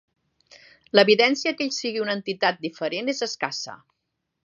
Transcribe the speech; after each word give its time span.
L'evidència 0.99 1.53
que 1.59 1.63
ell 1.67 1.71
sigui 1.77 2.03
una 2.07 2.17
entitat 2.21 2.61
diferent 2.69 3.15
és 3.17 3.25
escassa. 3.31 3.81